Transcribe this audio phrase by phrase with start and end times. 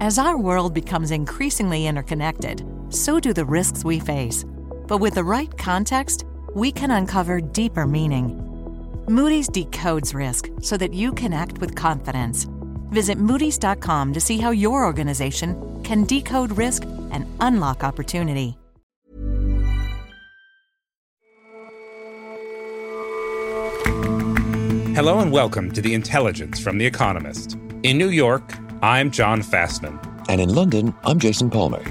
[0.00, 4.44] As our world becomes increasingly interconnected, so do the risks we face.
[4.86, 6.24] But with the right context,
[6.54, 8.28] we can uncover deeper meaning.
[9.08, 12.46] Moody's decodes risk so that you can act with confidence.
[12.90, 18.56] Visit Moody's.com to see how your organization can decode risk and unlock opportunity.
[24.94, 27.56] Hello and welcome to The Intelligence from The Economist.
[27.82, 28.52] In New York,
[28.82, 29.98] I'm Jon Fasman.
[30.28, 31.82] And in London, I'm Jason Palmer.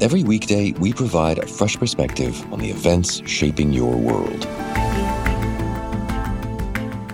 [0.00, 4.44] Every weekday, we provide a fresh perspective on the events shaping your world.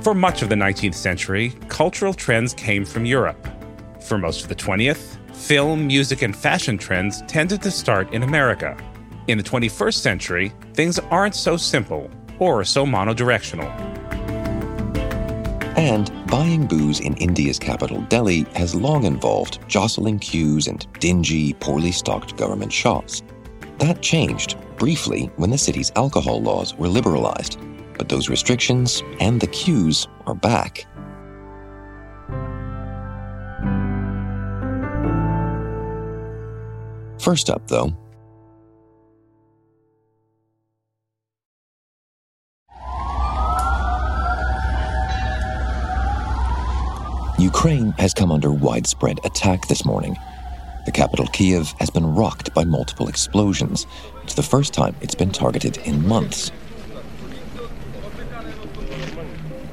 [0.02, 3.46] For much of the 19th century, cultural trends came from Europe.
[4.00, 8.74] For most of the 20th, film, music, and fashion trends tended to start in America.
[9.26, 13.99] In the 21st century, things aren't so simple or so monodirectional.
[15.80, 21.90] And buying booze in India's capital, Delhi, has long involved jostling queues and dingy, poorly
[21.90, 23.22] stocked government shops.
[23.78, 27.58] That changed briefly when the city's alcohol laws were liberalized,
[27.96, 30.84] but those restrictions and the queues are back.
[37.18, 37.96] First up, though,
[47.40, 50.14] Ukraine has come under widespread attack this morning.
[50.84, 53.86] The capital, Kiev, has been rocked by multiple explosions.
[54.24, 56.52] It's the first time it's been targeted in months.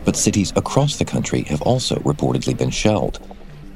[0.06, 3.20] But cities across the country have also reportedly been shelled.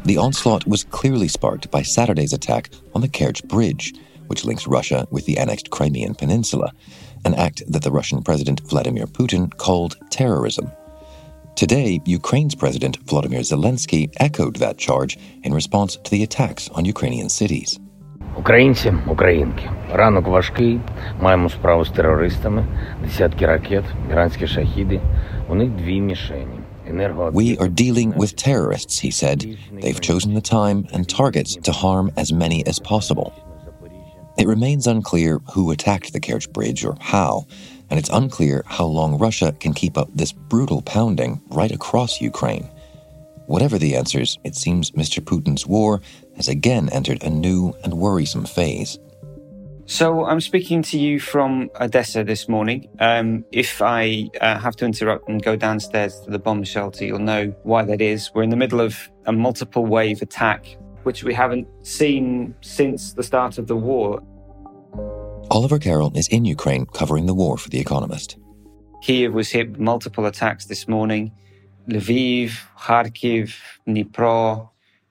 [0.06, 3.94] The onslaught was clearly sparked by Saturday's attack on the Kerch Bridge,
[4.28, 6.72] which links Russia with the annexed Crimean Peninsula,
[7.26, 10.72] an act that the Russian President Vladimir Putin called terrorism.
[11.61, 17.29] Today, Ukraine's President Volodymyr Zelensky echoed that charge in response to the attacks on Ukrainian
[17.29, 17.81] cities.
[18.39, 20.81] Українці, українки, ранок важкий.
[21.21, 22.67] Маємо справу з терористами,
[23.05, 25.01] десятки ракет, іранські шахіди.
[25.49, 26.59] У них дві мішені.
[27.33, 29.39] We are dealing with terrorists, he said.
[29.83, 33.33] They've chosen the time and targets to harm as many as possible.
[34.39, 37.47] It remains unclear who attacked the Kerch Bridge or how,
[37.92, 42.68] and it's unclear how long Russia can keep up this brutal pounding right across Ukraine.
[43.48, 45.20] Whatever the answers, it seems Mr.
[45.20, 46.02] Putin's war
[46.38, 48.98] has again entered a new and worrisome phase.
[49.88, 52.88] So I'm speaking to you from Odessa this morning.
[53.00, 57.20] Um, if I uh, have to interrupt and go downstairs to the bomb shelter, you'll
[57.20, 58.32] know why that is.
[58.34, 63.24] We're in the middle of a multiple wave attack, which we haven't seen since the
[63.24, 64.24] start of the war.
[65.52, 68.38] Oliver Carroll is in Ukraine covering the war for The Economist.
[69.02, 71.34] Kiev was hit with multiple attacks this morning.
[71.90, 74.70] Lviv, Kharkiv, Dnipro,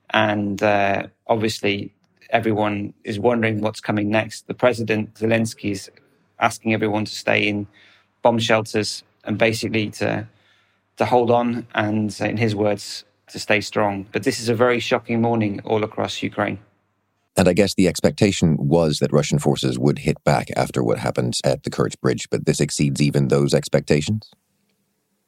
[0.09, 1.93] and uh, obviously
[2.31, 4.47] everyone is wondering what's coming next.
[4.47, 5.91] The president, Zelensky, is
[6.39, 7.67] asking everyone to stay in
[8.23, 10.27] bomb shelters and basically to
[10.97, 14.07] to hold on and, in his words, to stay strong.
[14.11, 16.59] But this is a very shocking morning all across Ukraine.
[17.37, 21.39] And I guess the expectation was that Russian forces would hit back after what happened
[21.45, 24.31] at the Kerch Bridge, but this exceeds even those expectations?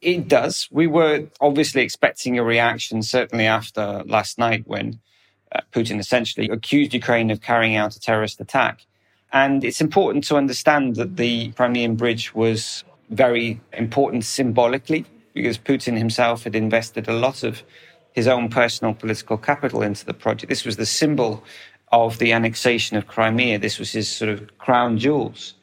[0.01, 0.67] It does.
[0.69, 4.99] We were obviously expecting a reaction, certainly after last night when
[5.53, 8.85] uh, Putin essentially accused Ukraine of carrying out a terrorist attack.
[9.31, 15.97] And it's important to understand that the Crimean Bridge was very important symbolically because Putin
[15.97, 17.63] himself had invested a lot of
[18.11, 20.49] his own personal political capital into the project.
[20.49, 21.43] This was the symbol
[21.93, 23.59] of the annexation of Crimea.
[23.59, 25.53] This was his sort of crown jewels.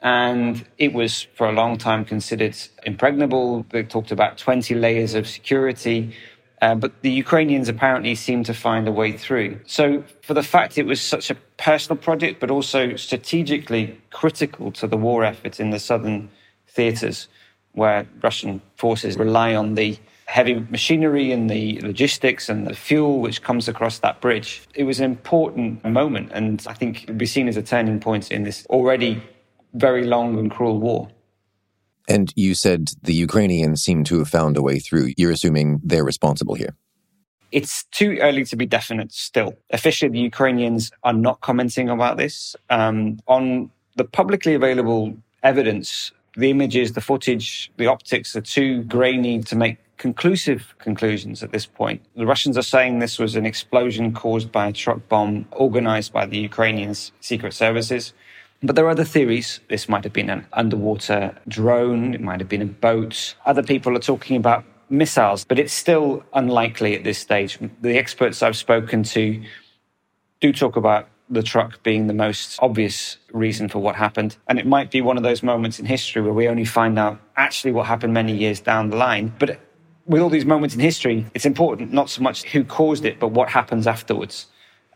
[0.00, 3.66] And it was for a long time considered impregnable.
[3.70, 6.14] They talked about 20 layers of security.
[6.60, 9.58] Uh, but the Ukrainians apparently seemed to find a way through.
[9.66, 14.86] So, for the fact it was such a personal project, but also strategically critical to
[14.86, 16.30] the war effort in the southern
[16.68, 17.26] theaters,
[17.72, 19.98] where Russian forces rely on the
[20.32, 24.62] heavy machinery and the logistics and the fuel which comes across that bridge.
[24.74, 28.00] It was an important moment, and I think it would be seen as a turning
[28.00, 29.22] point in this already
[29.74, 31.08] very long and cruel war.
[32.08, 35.12] And you said the Ukrainians seem to have found a way through.
[35.18, 36.74] You're assuming they're responsible here.
[37.52, 39.52] It's too early to be definite still.
[39.70, 42.56] Officially, the Ukrainians are not commenting about this.
[42.70, 49.42] Um, on the publicly available evidence, the images, the footage, the optics are too grainy
[49.42, 52.02] to make conclusive conclusions at this point.
[52.16, 56.26] The Russians are saying this was an explosion caused by a truck bomb organized by
[56.26, 58.12] the Ukrainians' secret services.
[58.62, 59.60] But there are other theories.
[59.68, 63.34] This might have been an underwater drone, it might have been a boat.
[63.44, 67.58] Other people are talking about missiles, but it's still unlikely at this stage.
[67.80, 69.42] The experts I've spoken to
[70.40, 74.36] do talk about the truck being the most obvious reason for what happened.
[74.48, 77.20] And it might be one of those moments in history where we only find out
[77.36, 79.32] actually what happened many years down the line.
[79.38, 79.58] But
[80.06, 83.28] with all these moments in history, it's important not so much who caused it, but
[83.28, 84.46] what happens afterwards.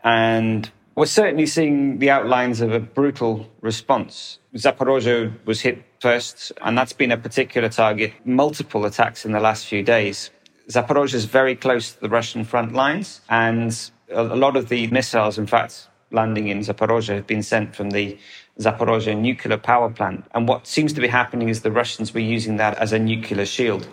[0.03, 4.39] And we're certainly seeing the outlines of a brutal response.
[4.55, 8.13] Zaporozhye was hit first, and that's been a particular target.
[8.25, 10.31] Multiple attacks in the last few days.
[10.69, 15.37] Zaporozhye is very close to the Russian front lines, and a lot of the missiles,
[15.37, 18.17] in fact, landing in Zaporozhye have been sent from the
[18.59, 20.25] Zaporozhye nuclear power plant.
[20.33, 23.45] And what seems to be happening is the Russians were using that as a nuclear
[23.45, 23.87] shield.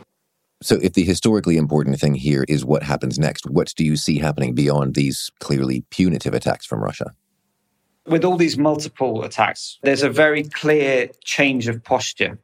[0.65, 4.19] So, if the historically important thing here is what happens next, what do you see
[4.19, 7.13] happening beyond these clearly punitive attacks from Russia?
[8.07, 12.39] With all these multiple attacks, there's a very clear change of posture.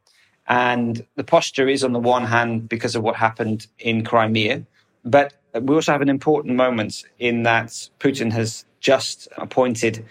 [0.49, 4.67] And the posture is, on the one hand, because of what happened in Crimea.
[5.03, 10.05] But we also have an important moment in that Putin has just appointed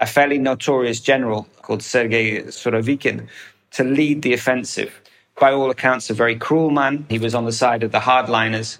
[0.00, 3.26] a fairly notorious general called Sergei Surovikin
[3.70, 5.00] to lead the offensive.
[5.38, 7.06] By all accounts, a very cruel man.
[7.08, 8.78] He was on the side of the hardliners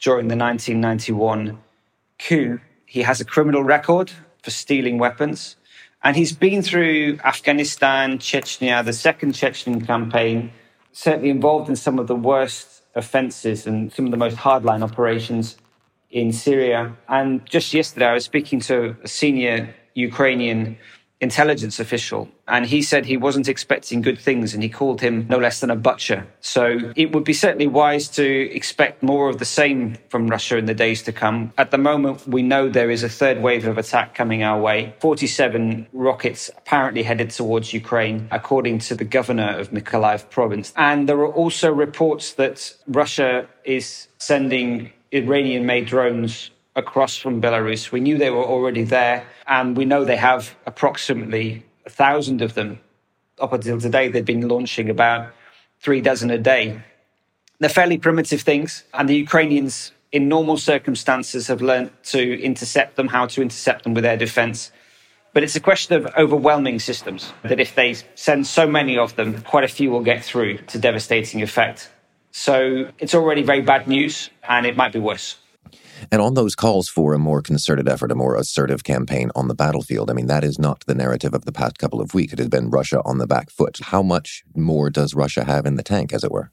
[0.00, 1.58] during the 1991
[2.18, 2.60] coup.
[2.84, 4.12] He has a criminal record
[4.42, 5.56] for stealing weapons.
[6.02, 10.52] And he's been through Afghanistan, Chechnya, the second Chechen campaign,
[10.92, 15.56] certainly involved in some of the worst offenses and some of the most hardline operations
[16.10, 16.94] in Syria.
[17.08, 20.76] And just yesterday, I was speaking to a senior Ukrainian
[21.24, 25.38] intelligence official, and he said he wasn't expecting good things, and he called him no
[25.38, 26.20] less than a butcher.
[26.40, 28.26] So it would be certainly wise to
[28.60, 31.52] expect more of the same from Russia in the days to come.
[31.58, 34.94] At the moment, we know there is a third wave of attack coming our way.
[35.00, 40.72] 47 rockets apparently headed towards Ukraine, according to the governor of Mykolaiv province.
[40.76, 47.92] And there are also reports that Russia is sending Iranian made drones across from Belarus.
[47.92, 52.54] We knew they were already there, and we know they have approximately a thousand of
[52.54, 52.80] them.
[53.38, 55.32] Up until today, they've been launching about
[55.80, 56.80] three dozen a day.
[57.58, 63.08] They're fairly primitive things, and the Ukrainians, in normal circumstances, have learned to intercept them,
[63.08, 64.72] how to intercept them with air defense.
[65.32, 69.42] But it's a question of overwhelming systems, that if they send so many of them,
[69.42, 71.90] quite a few will get through to devastating effect.
[72.30, 75.36] So it's already very bad news, and it might be worse.
[76.10, 79.54] And on those calls for a more concerted effort, a more assertive campaign on the
[79.54, 82.32] battlefield, I mean, that is not the narrative of the past couple of weeks.
[82.32, 83.78] It has been Russia on the back foot.
[83.82, 86.50] How much more does Russia have in the tank, as it were?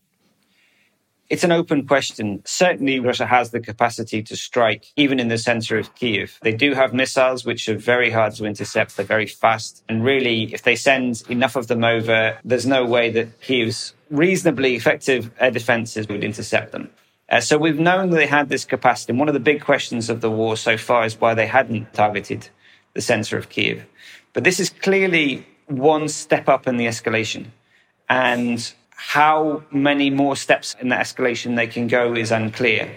[1.32, 2.42] It's an open question.
[2.46, 6.38] Certainly, Russia has the capacity to strike even in the center of Kiev.
[6.42, 8.98] They do have missiles, which are very hard to intercept.
[8.98, 9.82] They're very fast.
[9.88, 14.76] And really, if they send enough of them over, there's no way that Kiev's reasonably
[14.76, 16.90] effective air defenses would intercept them.
[17.32, 19.12] Uh, so we've known that they had this capacity.
[19.12, 21.94] And one of the big questions of the war so far is why they hadn't
[21.94, 22.50] targeted
[22.94, 23.86] the center of Kiev.
[24.34, 27.48] But this is clearly one step up in the escalation.
[28.10, 32.92] And how many more steps in the escalation they can go is unclear.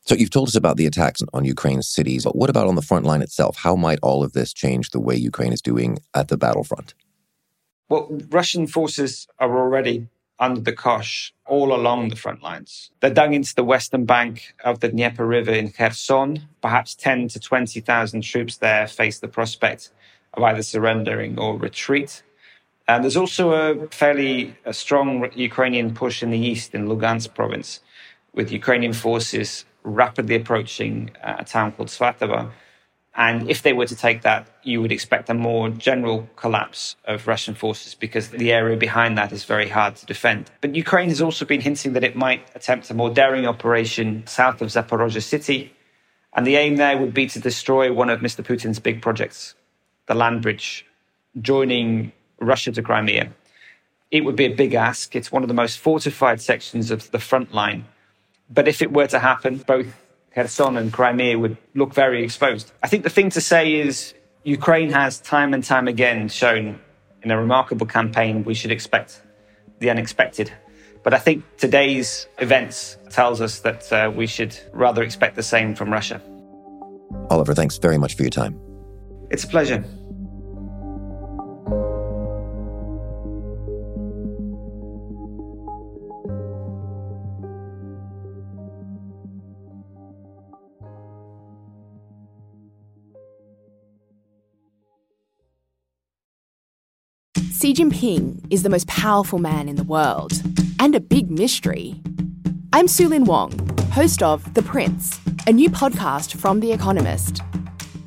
[0.00, 2.82] So you've told us about the attacks on Ukraine's cities, but what about on the
[2.82, 3.56] front line itself?
[3.56, 6.94] How might all of this change the way Ukraine is doing at the battlefront?
[7.88, 10.08] Well, Russian forces are already
[10.40, 12.90] under the Kosh all along the front lines.
[13.00, 16.48] They're dug into the western bank of the Dnieper River in Kherson.
[16.62, 19.90] Perhaps 10 to 20,000 troops there face the prospect
[20.34, 22.22] of either surrendering or retreat.
[22.88, 27.80] And there's also a fairly a strong Ukrainian push in the east in Lugansk province,
[28.34, 32.50] with Ukrainian forces rapidly approaching uh, a town called Svatovo
[33.16, 37.26] and if they were to take that, you would expect a more general collapse of
[37.26, 40.50] Russian forces because the area behind that is very hard to defend.
[40.60, 44.62] But Ukraine has also been hinting that it might attempt a more daring operation south
[44.62, 45.74] of Zaporozhye city.
[46.34, 48.44] And the aim there would be to destroy one of Mr.
[48.44, 49.56] Putin's big projects,
[50.06, 50.86] the land bridge,
[51.40, 53.32] joining Russia to Crimea.
[54.12, 55.16] It would be a big ask.
[55.16, 57.86] It's one of the most fortified sections of the front line.
[58.48, 59.94] But if it were to happen, both
[60.34, 62.72] Kherson and Crimea would look very exposed.
[62.82, 66.80] I think the thing to say is Ukraine has time and time again shown
[67.22, 69.20] in a remarkable campaign we should expect
[69.80, 70.52] the unexpected.
[71.02, 75.74] But I think today's events tells us that uh, we should rather expect the same
[75.74, 76.20] from Russia.
[77.30, 78.58] Oliver, thanks very much for your time.
[79.30, 79.84] It's a pleasure.
[97.70, 100.32] Xi Jinping is the most powerful man in the world
[100.80, 102.02] and a big mystery.
[102.72, 103.52] I'm Sue-Lin Wong,
[103.92, 107.42] host of The Prince, a new podcast from The Economist.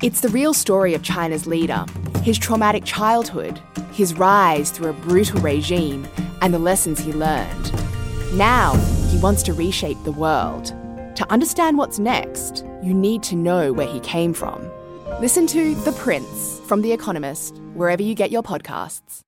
[0.02, 1.86] It's the real story of China's leader,
[2.22, 3.58] his traumatic childhood,
[3.90, 6.06] his rise through a brutal regime,
[6.42, 7.72] and the lessons he learned.
[8.34, 8.74] Now,
[9.10, 10.66] he wants to reshape the world.
[11.16, 14.70] To understand what's next, you need to know where he came from.
[15.22, 19.22] Listen to The Prince from The Economist, wherever you get your podcasts.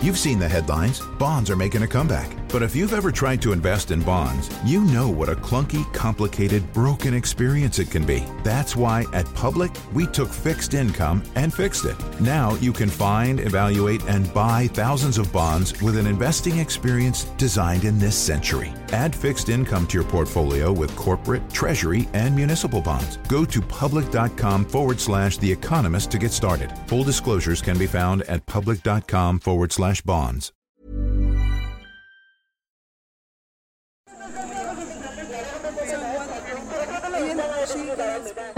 [0.00, 1.02] You've seen the headlines.
[1.18, 2.36] Bonds are making a comeback.
[2.50, 6.72] But if you've ever tried to invest in bonds, you know what a clunky, complicated,
[6.72, 8.24] broken experience it can be.
[8.42, 11.96] That's why at Public, we took fixed income and fixed it.
[12.20, 17.84] Now you can find, evaluate, and buy thousands of bonds with an investing experience designed
[17.84, 18.72] in this century.
[18.92, 23.18] Add fixed income to your portfolio with corporate, treasury, and municipal bonds.
[23.28, 26.72] Go to public.com forward slash The Economist to get started.
[26.86, 30.52] Full disclosures can be found at public.com forward slash bonds.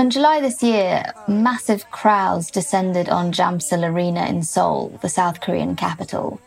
[0.01, 1.31] In July this year, oh.
[1.31, 6.41] massive crowds descended on Jamsil Arena in Seoul, the South Korean capital.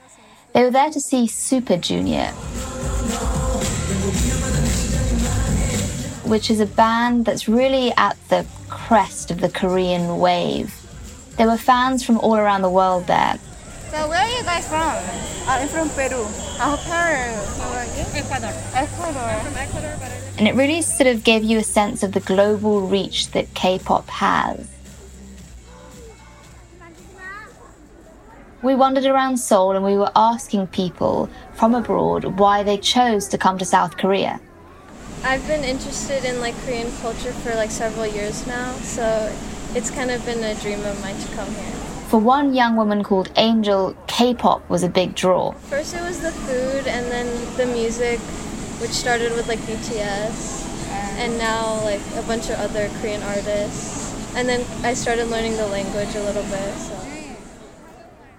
[0.53, 2.29] They were there to see Super Junior,
[6.25, 10.73] which is a band that's really at the crest of the Korean wave.
[11.37, 13.37] There were fans from all around the world there.
[13.91, 14.81] So where are you guys from?
[14.81, 16.25] Uh, I'm from Peru.
[16.57, 17.37] Oh, Peru.
[17.61, 17.85] How are?
[18.17, 18.49] Ecuador.
[18.73, 19.21] Ecuador.
[19.21, 22.01] I'm from Ecuador, but I live And it really sort of gave you a sense
[22.03, 24.67] of the global reach that K pop has.
[28.63, 33.37] We wandered around Seoul and we were asking people from abroad why they chose to
[33.37, 34.39] come to South Korea.
[35.23, 39.33] I've been interested in like Korean culture for like several years now, so
[39.75, 41.73] it's kind of been a dream of mine to come here.
[42.07, 45.51] For one young woman called Angel, K pop was a big draw.
[45.51, 48.19] First it was the food and then the music,
[48.83, 54.11] which started with like BTS, um, and now like a bunch of other Korean artists.
[54.35, 56.99] And then I started learning the language a little bit, so.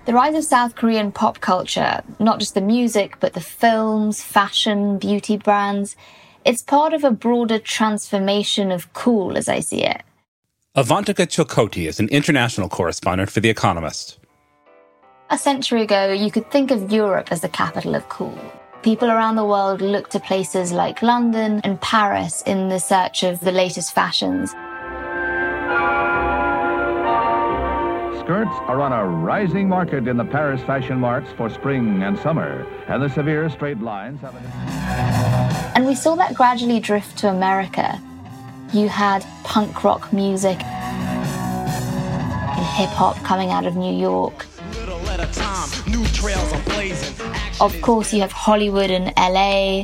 [0.05, 4.99] The rise of South Korean pop culture, not just the music, but the films, fashion,
[4.99, 5.97] beauty brands,
[6.45, 10.03] it's part of a broader transformation of cool as I see it.
[10.77, 14.19] Avantika Chilkoti is an international correspondent for The Economist.
[15.31, 18.39] A century ago, you could think of Europe as the capital of cool.
[18.85, 23.41] People around the world look to places like London and Paris in the search of
[23.41, 24.51] the latest fashions.
[28.21, 32.67] Skirts are on a rising market in the Paris fashion marts for spring and summer,
[32.87, 34.45] and the severe straight lines have an...
[35.75, 37.99] And we saw that gradually drift to America.
[38.75, 44.45] You had punk rock music and hip hop coming out of New York.
[47.61, 49.83] Of course, you have Hollywood and LA.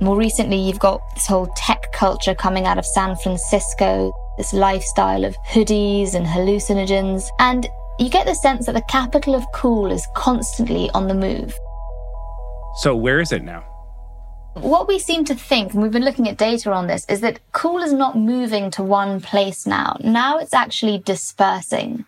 [0.00, 5.24] More recently, you've got this whole tech culture coming out of San Francisco, this lifestyle
[5.24, 7.24] of hoodies and hallucinogens.
[7.38, 7.66] And
[7.98, 11.54] you get the sense that the capital of cool is constantly on the move.
[12.76, 13.64] So, where is it now?
[14.54, 17.40] What we seem to think, and we've been looking at data on this, is that
[17.52, 19.96] cool is not moving to one place now.
[20.02, 22.04] Now it's actually dispersing.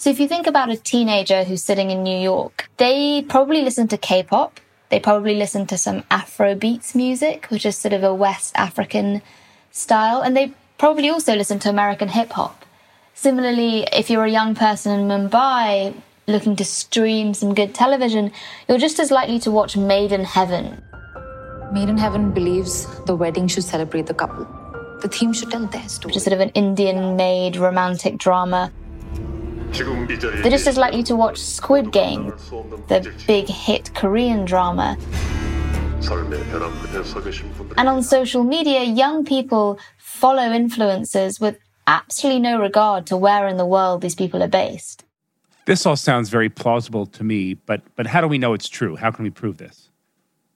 [0.00, 3.88] So if you think about a teenager who's sitting in New York, they probably listen
[3.88, 4.60] to K-pop.
[4.90, 9.22] They probably listen to some Afro beats music, which is sort of a West African
[9.72, 10.22] style.
[10.22, 12.64] And they probably also listen to American hip hop.
[13.14, 15.94] Similarly, if you're a young person in Mumbai
[16.28, 18.30] looking to stream some good television,
[18.68, 20.80] you're just as likely to watch Made in Heaven,
[21.72, 24.46] Made in Heaven believes the wedding should celebrate the couple.
[25.02, 26.10] The theme should tell their story.
[26.10, 28.72] which is sort of an Indian made romantic drama.
[29.72, 32.30] They're just as likely to watch Squid Game,
[32.88, 34.96] the big hit Korean drama.
[37.76, 43.56] And on social media, young people follow influencers with absolutely no regard to where in
[43.56, 45.04] the world these people are based.
[45.66, 48.96] This all sounds very plausible to me, but, but how do we know it's true?
[48.96, 49.90] How can we prove this?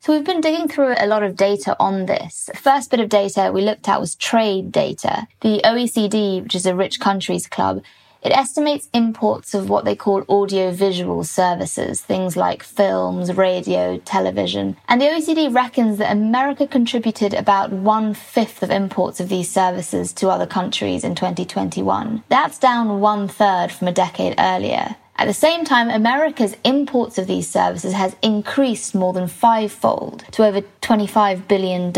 [0.00, 2.46] So we've been digging through a lot of data on this.
[2.52, 5.28] The first bit of data we looked at was trade data.
[5.42, 7.82] The OECD, which is a rich countries club,
[8.22, 14.76] it estimates imports of what they call audiovisual services, things like films, radio, television.
[14.88, 20.12] And the OECD reckons that America contributed about one fifth of imports of these services
[20.14, 22.22] to other countries in 2021.
[22.28, 24.96] That's down one third from a decade earlier.
[25.16, 30.44] At the same time, America's imports of these services has increased more than fivefold to
[30.44, 31.92] over $25 billion.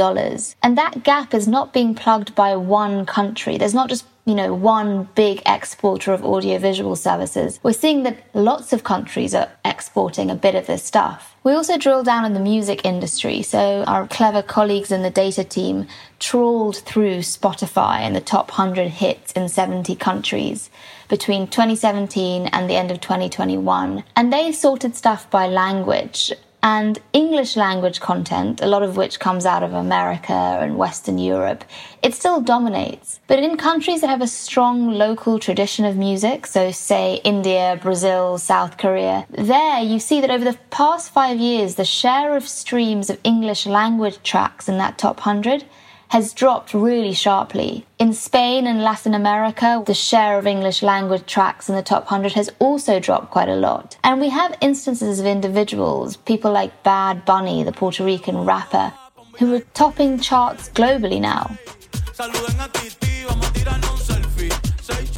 [0.63, 3.57] And that gap is not being plugged by one country.
[3.57, 8.73] There's not just you know, one big exporter of audiovisual services, we're seeing that lots
[8.73, 11.37] of countries are exporting a bit of this stuff.
[11.45, 13.43] We also drill down in the music industry.
[13.43, 15.87] So our clever colleagues in the data team
[16.21, 20.71] trawled through Spotify and the top 100 hits in 70 countries
[21.09, 24.05] between 2017 and the end of 2021.
[24.17, 26.33] And they sorted stuff by language
[26.65, 31.63] and English language content, a lot of which comes out of America and Western Europe,
[32.03, 33.21] it still dominates.
[33.27, 38.39] But in countries that have a strong local tradition of music, so say India, Brazil,
[38.39, 43.11] South Korea, there you see that over the past five years, the share of streams
[43.11, 45.67] of English language tracks in that top 100
[46.15, 47.85] has dropped really sharply.
[47.99, 52.35] In Spain and Latin America, the share of English language tracks in the top 100
[52.35, 53.97] has also dropped quite a lot.
[54.05, 58.93] And we have instances of individuals, people like Bad Bunny, the Puerto Rican rapper,
[59.41, 61.51] who are topping charts globally now.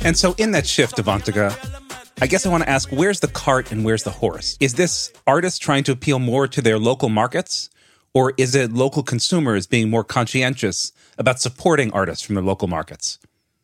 [0.03, 1.53] And so, in that shift, Avantika,
[2.23, 4.57] I guess I want to ask where's the cart and where's the horse?
[4.61, 7.69] Is this artists trying to appeal more to their local markets?
[8.17, 13.19] Or is it local consumers being more conscientious about supporting artists from their local markets?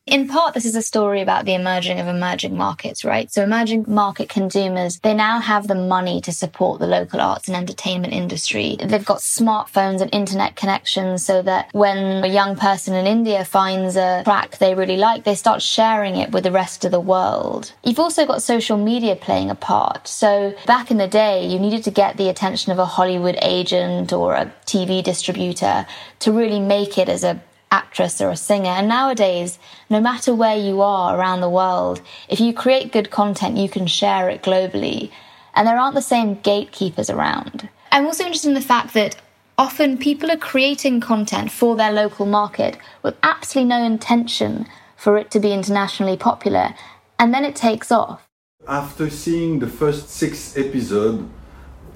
[0.04, 3.30] In part, this is a story about the emerging of emerging markets, right?
[3.30, 7.56] So emerging market consumers, they now have the money to support the local arts and
[7.56, 8.76] entertainment industry.
[8.80, 13.94] They've got smartphones and internet connections so that when a young person in India finds
[13.94, 17.72] a track they really like, they start sharing it with the rest of the world.
[17.84, 20.08] You've also got social media playing a part.
[20.08, 24.12] So back in the day, you needed to get the attention of a Hollywood agent
[24.12, 25.86] or a TV distributor
[26.18, 27.40] to really make it as a
[27.72, 28.70] actress or a singer.
[28.70, 29.58] And nowadays,
[29.90, 33.88] no matter where you are around the world, if you create good content, you can
[33.88, 35.10] share it globally.
[35.54, 37.68] And there aren't the same gatekeepers around.
[37.90, 39.16] I'm also interested in the fact that
[39.58, 45.30] often people are creating content for their local market with absolutely no intention for it
[45.32, 46.74] to be internationally popular,
[47.18, 48.28] and then it takes off.
[48.68, 51.24] After seeing the first six episodes,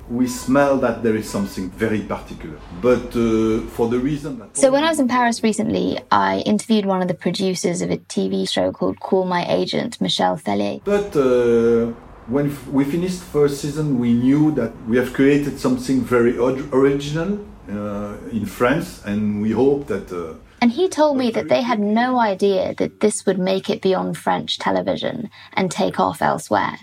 [0.09, 2.59] we smell that there is something very particular.
[2.81, 4.57] But uh, for the reason that.
[4.57, 7.99] So, when I was in Paris recently, I interviewed one of the producers of a
[7.99, 10.81] TV show called Call My Agent, Michel Feller.
[10.85, 11.93] But uh,
[12.29, 17.39] when we finished the first season, we knew that we have created something very original
[17.69, 20.13] uh, in France, and we hope that.
[20.13, 23.83] Uh, and he told me that they had no idea that this would make it
[23.83, 26.79] beyond French television and take off elsewhere.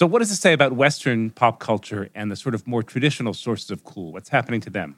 [0.00, 3.34] So, what does it say about Western pop culture and the sort of more traditional
[3.34, 4.12] sources of cool?
[4.12, 4.96] What's happening to them?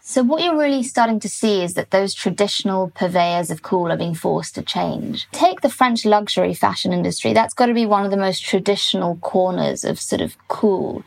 [0.00, 3.96] So, what you're really starting to see is that those traditional purveyors of cool are
[3.96, 5.28] being forced to change.
[5.30, 7.34] Take the French luxury fashion industry.
[7.34, 11.04] That's got to be one of the most traditional corners of sort of cool.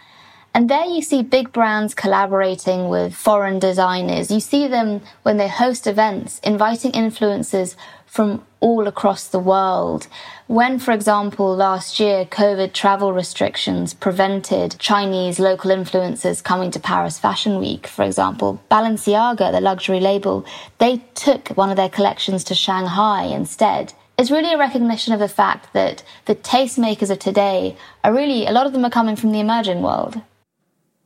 [0.60, 4.30] And there you see big brands collaborating with foreign designers.
[4.30, 10.08] You see them when they host events, inviting influencers from all across the world.
[10.48, 17.18] When, for example, last year COVID travel restrictions prevented Chinese local influencers coming to Paris
[17.18, 20.46] Fashion Week, for example, Balenciaga, the luxury label,
[20.78, 23.94] they took one of their collections to Shanghai instead.
[24.18, 28.52] It's really a recognition of the fact that the tastemakers of today are really, a
[28.52, 30.22] lot of them are coming from the emerging world.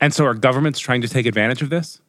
[0.04, 2.02] And so are governments trying to take advantage of this?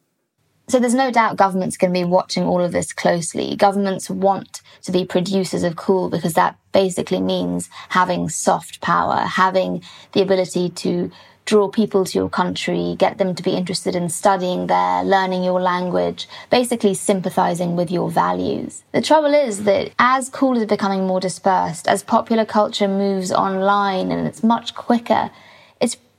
[0.67, 3.55] So there's no doubt governments going to be watching all of this closely.
[3.55, 9.81] Governments want to be producers of cool because that basically means having soft power, having
[10.11, 11.09] the ability to
[11.45, 15.61] draw people to your country, get them to be interested in studying there, learning your
[15.61, 18.83] language, basically sympathizing with your values.
[18.91, 24.11] The trouble is that as cool is becoming more dispersed, as popular culture moves online
[24.11, 25.31] and it's much quicker,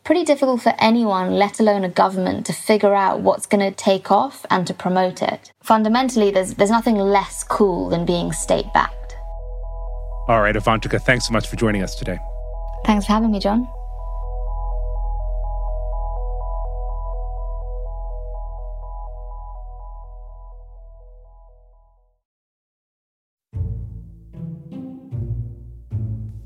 [0.07, 4.09] pretty difficult for anyone, let alone a government, to figure out what's going to take
[4.11, 5.53] off and to promote it.
[5.65, 9.17] Fundamentally, there's, there's nothing less cool than being state backed.
[10.29, 12.19] All right, Avantika, thanks so much for joining us today.
[12.85, 13.67] Thanks for having me, Jon.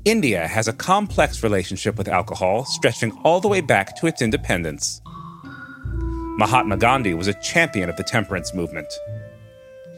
[0.03, 4.99] India has a complex relationship with alcohol stretching all the way back to its independence.
[6.39, 8.91] Mahatma Gandhi was a champion of the temperance movement.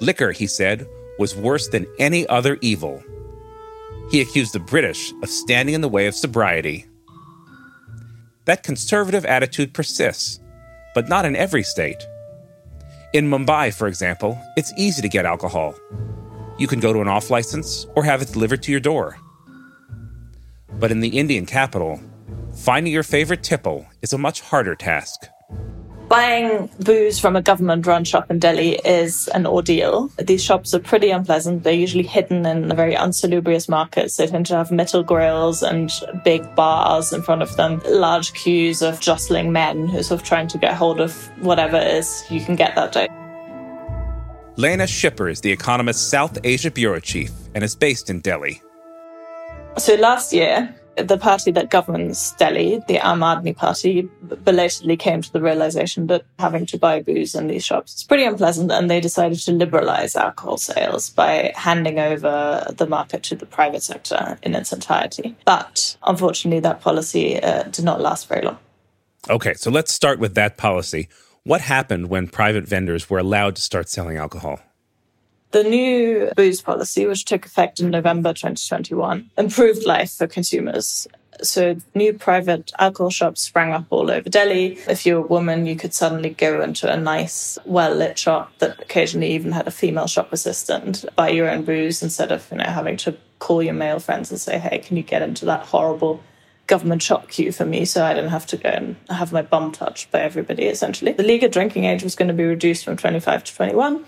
[0.02, 0.86] Liquor, he said,
[1.20, 3.02] was worse than any other evil.
[4.12, 6.86] He accused the British of standing in the way of sobriety.
[8.44, 10.42] That conservative attitude persists,
[10.94, 12.04] but not in every state.
[13.13, 15.76] In Mumbai, for example, it's easy to get alcohol.
[16.58, 19.18] You can go to an off license or have it delivered to your door.
[20.79, 21.99] But in the Indian capital,
[22.55, 25.27] finding your favorite tipple is a much harder task.
[26.09, 30.12] Buying booze from a government run shop in Delhi is an ordeal.
[30.19, 31.63] These shops are pretty unpleasant.
[31.63, 34.17] They're usually hidden in very unsalubrious markets.
[34.17, 35.91] They tend to have metal grills and
[36.23, 40.27] big bars in front of them, large queues of jostling men who are sort of
[40.27, 43.07] trying to get hold of whatever it is you can get that day.
[44.55, 48.62] Lena Schipper is the Economist's South Asia Bureau Chief and is based in Delhi.
[49.77, 54.07] So last year, the party that governs Delhi, the Aam Aadmi Party,
[54.43, 58.23] belatedly came to the realization that having to buy booze in these shops is pretty
[58.23, 63.47] unpleasant, and they decided to liberalize alcohol sales by handing over the market to the
[63.47, 65.36] private sector in its entirety.
[65.43, 68.59] But unfortunately, that policy uh, did not last very long.
[69.29, 71.09] Okay, so let's start with that policy.
[71.43, 74.62] What happened when private vendors were allowed to start selling alcohol?
[75.54, 81.08] The new booze policy, which took effect in November 2021, improved life for consumers.
[81.44, 84.80] So, new private alcohol shops sprang up all over Delhi.
[84.88, 88.82] If you're a woman, you could suddenly go into a nice, well lit shop that
[88.82, 92.63] occasionally even had a female shop assistant, buy your own booze instead of you know
[92.63, 96.24] having to call your male friends and say, hey, can you get into that horrible
[96.66, 99.72] government shop queue for me so I didn't have to go and have my bum
[99.72, 101.12] touched by everybody, essentially.
[101.12, 104.06] The legal drinking age was going to be reduced from 25 to 21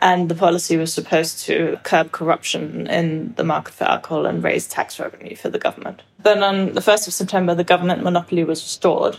[0.00, 4.68] and the policy was supposed to curb corruption in the market for alcohol and raise
[4.68, 6.02] tax revenue for the government.
[6.22, 9.16] But on the 1st of September, the government monopoly was restored,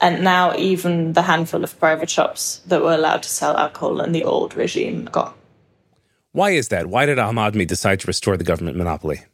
[0.00, 4.12] and now even the handful of private shops that were allowed to sell alcohol in
[4.12, 5.34] the old regime gone.
[6.32, 6.88] Why is that?
[6.88, 9.24] Why did Aam Aadmi decide to restore the government monopoly?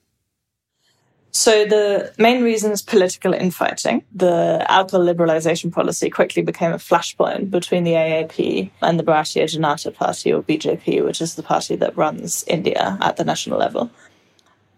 [1.34, 4.04] So the main reason is political infighting.
[4.14, 9.94] The alcohol liberalization policy quickly became a flashpoint between the AAP and the Bharatiya Janata
[9.94, 13.90] Party, or BJP, which is the party that runs India at the national level.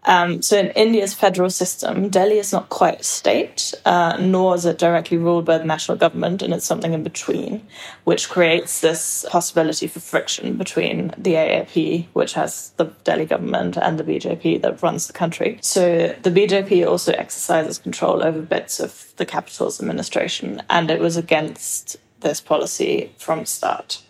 [0.05, 4.65] Um, so in India's federal system, Delhi is not quite a state, uh, nor is
[4.65, 7.65] it directly ruled by the national government, and it's something in between,
[8.03, 13.99] which creates this possibility for friction between the AAP, which has the Delhi government, and
[13.99, 15.57] the BJP that runs the country.
[15.61, 21.17] So the BJP also exercises control over bits of the capital's administration, and it was
[21.17, 24.01] against this policy from start.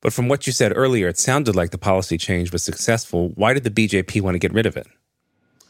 [0.00, 3.30] But from what you said earlier, it sounded like the policy change was successful.
[3.36, 4.86] Why did the BJP want to get rid of it?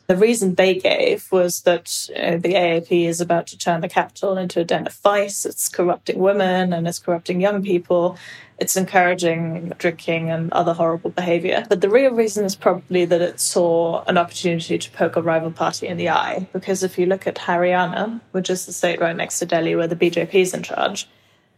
[0.09, 4.61] The reason they gave was that the AAP is about to turn the capital into
[4.61, 5.47] a den of vice.
[5.47, 8.19] It's corrupting women and it's corrupting young people.
[8.59, 11.65] It's encouraging drinking and other horrible behavior.
[11.69, 15.51] But the real reason is probably that it saw an opportunity to poke a rival
[15.51, 16.47] party in the eye.
[16.53, 19.88] Because if you look at Haryana, which is the state right next to Delhi where
[19.88, 21.09] the BJP is in charge,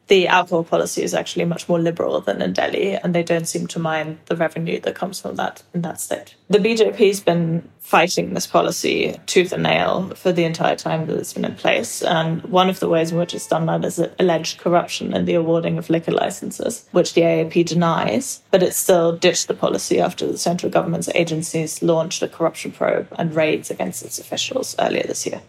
[0.09, 3.67] the alcohol policy is actually much more liberal than in Delhi, and they don't seem
[3.69, 6.35] to mind the revenue that comes from that in that state.
[6.49, 11.33] The BJP's been fighting this policy tooth and nail for the entire time that it's
[11.33, 14.59] been in place, and one of the ways in which it's done that is alleged
[14.59, 19.49] corruption in the awarding of liquor licenses, which the AAP denies, but it still ditched
[19.49, 24.19] the policy after the central government's agencies launched a corruption probe and raids against its
[24.19, 25.41] officials earlier this year.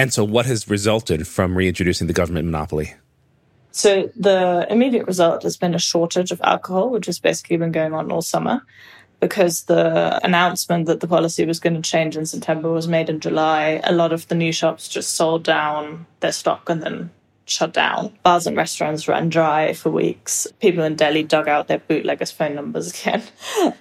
[0.00, 2.94] And so, what has resulted from reintroducing the government monopoly?
[3.78, 7.94] So the immediate result has been a shortage of alcohol, which has basically been going
[7.94, 8.62] on all summer
[9.20, 13.20] because the announcement that the policy was going to change in September was made in
[13.20, 13.80] July.
[13.84, 17.10] A lot of the new shops just sold down their stock and then
[17.44, 18.18] shut down.
[18.24, 20.48] Bars and restaurants ran dry for weeks.
[20.58, 23.22] People in Delhi dug out their bootleggers' phone numbers again.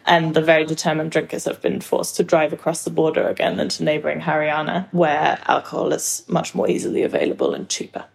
[0.05, 3.83] and the very determined drinkers have been forced to drive across the border again into
[3.83, 8.05] neighboring Haryana, where alcohol is much more easily available and cheaper.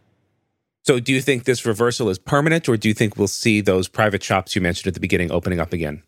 [0.85, 3.87] So, do you think this reversal is permanent, or do you think we'll see those
[3.87, 6.03] private shops you mentioned at the beginning opening up again?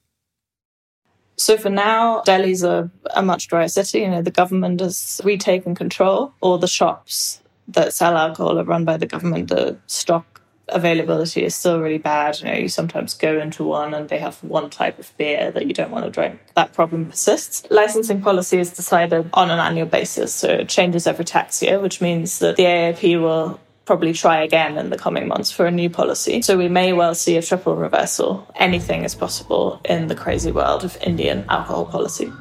[1.37, 4.01] So, for now, Delhi's a, a much drier city.
[4.01, 6.35] You know, the government has retaken control.
[6.41, 9.49] All the shops that sell alcohol are run by the government.
[9.49, 10.35] The stock
[10.69, 12.41] availability is still really bad.
[12.41, 15.67] You know, you sometimes go into one and they have one type of beer that
[15.67, 16.41] you don't want to drink.
[16.57, 17.65] That problem persists.
[17.71, 22.01] Licensing policy is decided on an annual basis, so it changes every tax year, which
[22.01, 25.91] means that the AAP will probably try again in the coming months for a new
[25.91, 26.43] policy.
[26.43, 28.47] So we may well see a triple reversal.
[28.57, 32.33] Anything is possible in the crazy world of Indian alcohol policy.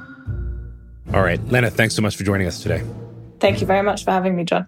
[1.13, 1.43] All right.
[1.47, 2.83] Lena, thanks so much for joining us today.
[3.39, 4.67] Thank you very much for having me, Jon.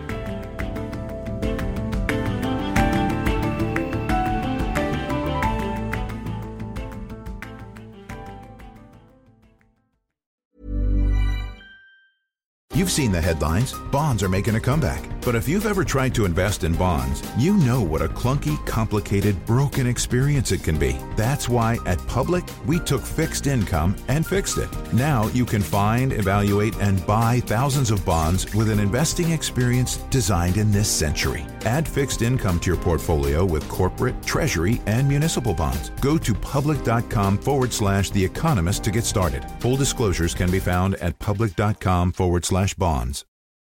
[12.81, 13.73] You've seen the headlines.
[13.91, 15.07] Bonds are making a comeback.
[15.21, 19.45] But if you've ever tried to invest in bonds, you know what a clunky, complicated,
[19.45, 20.97] broken experience it can be.
[21.15, 24.67] That's why at Public, we took fixed income and fixed it.
[24.93, 30.57] Now you can find, evaluate, and buy thousands of bonds with an investing experience designed
[30.57, 31.45] in this century.
[31.65, 35.91] Add fixed income to your portfolio with corporate, treasury, and municipal bonds.
[36.01, 39.45] Go to public.com forward slash The Economist to get started.
[39.59, 43.25] Full disclosures can be found at public.com forward slash bonds.